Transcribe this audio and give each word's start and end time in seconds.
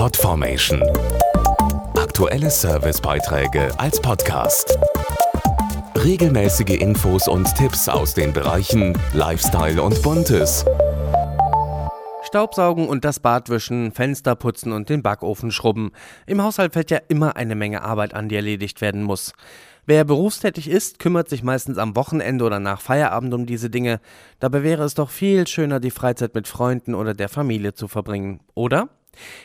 Podformation. 0.00 0.82
Aktuelle 1.94 2.48
Servicebeiträge 2.48 3.68
als 3.78 4.00
Podcast. 4.00 4.78
Regelmäßige 5.94 6.80
Infos 6.80 7.28
und 7.28 7.54
Tipps 7.54 7.86
aus 7.86 8.14
den 8.14 8.32
Bereichen 8.32 8.98
Lifestyle 9.12 9.82
und 9.82 10.00
Buntes. 10.00 10.64
Staubsaugen 12.22 12.88
und 12.88 13.04
das 13.04 13.20
Bad 13.20 13.50
wischen, 13.50 13.92
Fenster 13.92 14.36
putzen 14.36 14.72
und 14.72 14.88
den 14.88 15.02
Backofen 15.02 15.50
schrubben. 15.50 15.92
Im 16.26 16.42
Haushalt 16.42 16.72
fällt 16.72 16.90
ja 16.90 17.00
immer 17.08 17.36
eine 17.36 17.54
Menge 17.54 17.82
Arbeit 17.82 18.14
an, 18.14 18.30
die 18.30 18.36
erledigt 18.36 18.80
werden 18.80 19.02
muss. 19.02 19.34
Wer 19.84 20.04
berufstätig 20.04 20.70
ist, 20.70 20.98
kümmert 20.98 21.28
sich 21.28 21.42
meistens 21.42 21.76
am 21.76 21.94
Wochenende 21.94 22.46
oder 22.46 22.58
nach 22.58 22.80
Feierabend 22.80 23.34
um 23.34 23.44
diese 23.44 23.68
Dinge. 23.68 24.00
Dabei 24.38 24.62
wäre 24.62 24.84
es 24.84 24.94
doch 24.94 25.10
viel 25.10 25.46
schöner, 25.46 25.78
die 25.78 25.90
Freizeit 25.90 26.34
mit 26.34 26.48
Freunden 26.48 26.94
oder 26.94 27.12
der 27.12 27.28
Familie 27.28 27.74
zu 27.74 27.86
verbringen, 27.86 28.40
oder? 28.54 28.88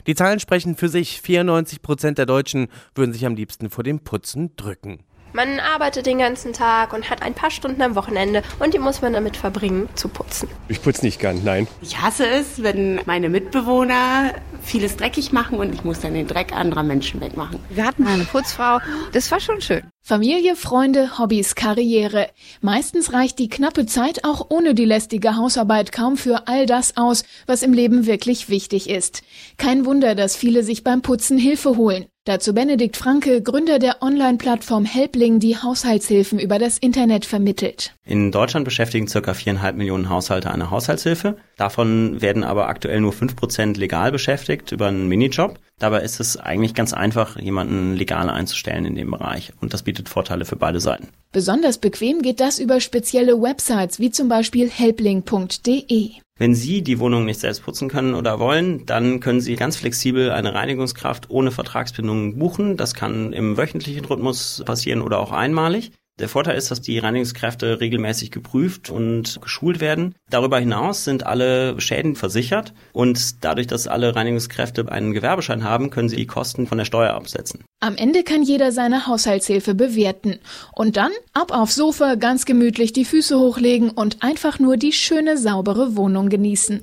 Die 0.08 0.16
Zahlen 0.16 0.40
sprechen 0.40 0.76
für 0.76 0.90
sich. 0.90 1.22
94 1.22 1.82
Prozent 1.82 2.18
der 2.18 2.26
Deutschen 2.26 2.68
würden 2.94 3.14
sich 3.14 3.26
am 3.26 3.36
liebsten 3.36 3.70
vor 3.70 3.84
dem 3.84 4.00
Putzen 4.00 4.56
drücken. 4.56 5.04
Man 5.36 5.60
arbeitet 5.60 6.06
den 6.06 6.20
ganzen 6.20 6.54
Tag 6.54 6.94
und 6.94 7.10
hat 7.10 7.22
ein 7.22 7.34
paar 7.34 7.52
Stunden 7.52 7.82
am 7.82 7.96
Wochenende 7.96 8.42
und 8.60 8.74
die 8.74 8.80
muss 8.80 9.02
man 9.02 9.12
damit 9.12 9.36
verbringen, 9.36 9.90
zu 9.94 10.08
putzen. 10.08 10.48
Ich 10.70 10.82
putze 10.82 11.04
nicht 11.04 11.20
gern, 11.20 11.42
nein. 11.44 11.68
Ich 11.82 12.00
hasse 12.00 12.26
es, 12.26 12.64
wenn 12.64 13.02
meine 13.06 13.28
Mitbewohner 13.28 14.34
vieles 14.64 14.96
dreckig 14.96 15.34
machen 15.34 15.60
und 15.60 15.74
ich 15.74 15.84
muss 15.84 16.00
dann 16.00 16.14
den 16.14 16.26
Dreck 16.26 16.56
anderer 16.56 16.84
Menschen 16.84 17.20
wegmachen. 17.20 17.60
Wir 17.70 17.86
hatten 17.86 18.08
eine 18.08 18.24
Putzfrau, 18.24 18.80
das 19.12 19.30
war 19.30 19.42
schon 19.42 19.60
schön. 19.60 19.82
Familie, 20.02 20.56
Freunde, 20.56 21.20
Hobbys, 21.20 21.56
Karriere. 21.56 22.30
Meistens 22.62 23.12
reicht 23.12 23.38
die 23.38 23.50
knappe 23.50 23.86
Zeit 23.86 24.24
auch 24.24 24.46
ohne 24.48 24.74
die 24.74 24.86
lästige 24.86 25.36
Hausarbeit 25.36 25.92
kaum 25.92 26.16
für 26.16 26.48
all 26.48 26.66
das 26.66 26.96
aus, 26.96 27.26
was 27.46 27.62
im 27.62 27.74
Leben 27.74 28.06
wirklich 28.06 28.48
wichtig 28.48 28.90
ist. 28.90 29.22
Kein 29.58 29.86
Wunder, 29.86 30.16
dass 30.16 30.38
viele 30.38 30.64
sich 30.64 30.86
beim 30.86 31.02
Putzen 31.02 31.38
Hilfe 31.38 31.76
holen. 31.76 32.06
Dazu 32.28 32.56
Benedikt 32.56 32.98
Franke, 32.98 33.44
Gründer 33.44 33.78
der 33.78 34.02
Online-Plattform 34.02 34.84
Helpling, 34.84 35.38
die 35.38 35.58
Haushaltshilfen 35.58 36.40
über 36.40 36.58
das 36.58 36.80
Internet 36.80 37.24
vermittelt. 37.24 37.94
In 38.04 38.32
Deutschland 38.32 38.66
beschäftigen 38.66 39.08
circa 39.08 39.36
viereinhalb 39.36 39.76
Millionen 39.76 40.10
Haushalte 40.10 40.50
eine 40.50 40.72
Haushaltshilfe. 40.72 41.38
Davon 41.56 42.24
werden 42.24 42.44
aber 42.44 42.68
aktuell 42.68 43.00
nur 43.00 43.14
fünf 43.14 43.36
Prozent 43.36 43.78
legal 43.78 44.12
beschäftigt 44.12 44.72
über 44.72 44.88
einen 44.88 45.08
Minijob. 45.08 45.60
Dabei 45.78 46.02
ist 46.02 46.20
es 46.20 46.36
eigentlich 46.36 46.74
ganz 46.74 46.94
einfach, 46.94 47.40
jemanden 47.40 47.94
legal 47.94 48.28
einzustellen 48.28 48.86
in 48.86 48.96
dem 48.96 49.12
Bereich. 49.12 49.54
Und 49.62 49.76
das 49.76 49.84
bietet 49.84 50.10
Vorteile 50.10 50.46
für 50.46 50.56
beide 50.56 50.80
Seiten. 50.80 51.10
Besonders 51.36 51.80
bequem 51.80 52.22
geht 52.22 52.40
das 52.40 52.60
über 52.60 52.80
spezielle 52.80 53.42
Websites 53.42 54.00
wie 54.00 54.10
zum 54.10 54.30
Beispiel 54.30 54.70
helpling.de. 54.70 56.12
Wenn 56.40 56.56
Sie 56.56 56.82
die 56.82 56.98
Wohnung 57.00 57.26
nicht 57.26 57.42
selbst 57.42 57.64
putzen 57.64 57.90
können 57.90 58.16
oder 58.16 58.40
wollen, 58.40 58.86
dann 58.86 59.20
können 59.20 59.42
Sie 59.42 59.58
ganz 59.58 59.76
flexibel 59.76 60.32
eine 60.32 60.54
Reinigungskraft 60.54 61.30
ohne 61.30 61.52
Vertragsbindung 61.52 62.40
buchen. 62.40 62.78
Das 62.78 62.94
kann 62.94 63.34
im 63.34 63.58
wöchentlichen 63.58 64.06
Rhythmus 64.06 64.64
passieren 64.66 65.02
oder 65.02 65.20
auch 65.20 65.34
einmalig. 65.34 65.92
Der 66.18 66.30
Vorteil 66.30 66.58
ist, 66.58 66.72
dass 66.72 66.80
die 66.80 66.98
Reinigungskräfte 66.98 67.82
regelmäßig 67.82 68.32
geprüft 68.32 68.90
und 68.90 69.42
geschult 69.42 69.82
werden. 69.82 70.16
Darüber 70.30 70.60
hinaus 70.60 71.04
sind 71.04 71.26
alle 71.26 71.80
Schäden 71.82 72.16
versichert 72.16 72.74
und 72.94 73.44
dadurch, 73.44 73.68
dass 73.68 73.88
alle 73.88 74.16
Reinigungskräfte 74.16 74.90
einen 74.90 75.12
Gewerbeschein 75.12 75.66
haben, 75.66 75.90
können 75.90 76.08
sie 76.08 76.16
die 76.16 76.26
Kosten 76.26 76.68
von 76.68 76.78
der 76.78 76.86
Steuer 76.86 77.14
absetzen. 77.14 77.66
Am 77.82 77.98
Ende 77.98 78.24
kann 78.24 78.44
jeder 78.44 78.72
seine 78.72 79.08
Haushaltshilfe 79.08 79.76
bewerten. 79.76 80.40
Und 80.74 80.96
dann 80.96 81.12
ab 81.34 81.52
aufs 81.52 81.76
Sofa, 81.76 82.16
ganz 82.16 82.46
gemütlich 82.46 82.94
die 82.94 83.04
Füße 83.04 83.38
hochlegen 83.38 83.90
und 83.90 84.24
einfach 84.24 84.58
nur 84.58 84.78
die 84.78 84.94
schöne, 84.94 85.38
saubere 85.38 85.98
Wohnung 85.98 86.30
genießen. 86.30 86.82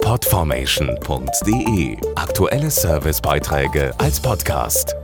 Podformation.de 0.00 1.96
Aktuelle 2.16 2.70
Servicebeiträge 2.70 3.92
als 3.98 4.20
Podcast. 4.20 4.96